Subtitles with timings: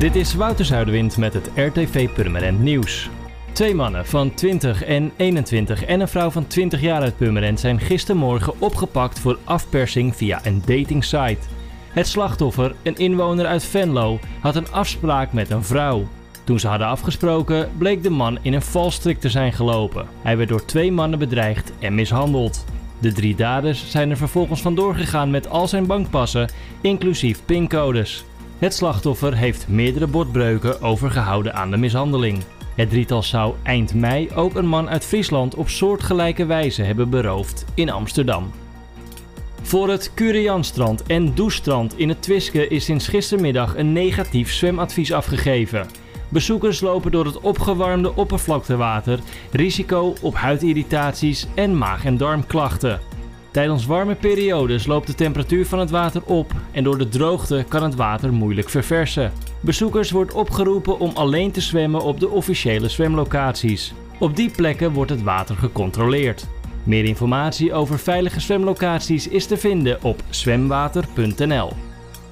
[0.00, 3.10] Dit is Wouter Zuiderwind met het RTV Purmerend Nieuws.
[3.52, 7.80] Twee mannen van 20 en 21 en een vrouw van 20 jaar uit Purmerend zijn
[7.80, 11.38] gistermorgen opgepakt voor afpersing via een datingsite.
[11.88, 16.08] Het slachtoffer, een inwoner uit Venlo, had een afspraak met een vrouw.
[16.44, 20.06] Toen ze hadden afgesproken, bleek de man in een valstrik te zijn gelopen.
[20.22, 22.64] Hij werd door twee mannen bedreigd en mishandeld.
[22.98, 28.24] De drie daders zijn er vervolgens vandoor gegaan met al zijn bankpassen, inclusief pincodes.
[28.60, 32.42] Het slachtoffer heeft meerdere bordbreuken overgehouden aan de mishandeling.
[32.74, 37.64] Het drietal zou eind mei ook een man uit Friesland op soortgelijke wijze hebben beroofd
[37.74, 38.50] in Amsterdam.
[39.62, 45.86] Voor het Curianstrand en Douchestrand in het Twiske is sinds gistermiddag een negatief zwemadvies afgegeven.
[46.28, 49.18] Bezoekers lopen door het opgewarmde oppervlaktewater
[49.50, 53.00] risico op huidirritaties en maag- en darmklachten.
[53.50, 57.82] Tijdens warme periodes loopt de temperatuur van het water op en door de droogte kan
[57.82, 59.32] het water moeilijk verversen.
[59.60, 63.94] Bezoekers wordt opgeroepen om alleen te zwemmen op de officiële zwemlocaties.
[64.18, 66.46] Op die plekken wordt het water gecontroleerd.
[66.84, 71.72] Meer informatie over veilige zwemlocaties is te vinden op zwemwater.nl.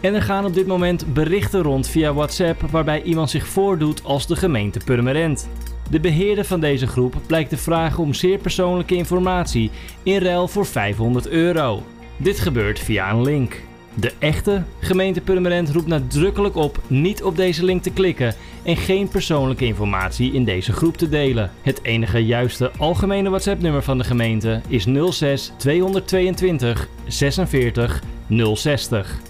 [0.00, 4.26] En er gaan op dit moment berichten rond via WhatsApp waarbij iemand zich voordoet als
[4.26, 5.48] de gemeente Purmerend.
[5.90, 9.70] De beheerder van deze groep blijkt te vragen om zeer persoonlijke informatie
[10.02, 11.82] in ruil voor 500 euro.
[12.16, 13.62] Dit gebeurt via een link.
[13.94, 19.08] De echte gemeente Purmerend roept nadrukkelijk op niet op deze link te klikken en geen
[19.08, 21.50] persoonlijke informatie in deze groep te delen.
[21.62, 29.29] Het enige juiste algemene WhatsApp-nummer van de gemeente is 06 222 46 060.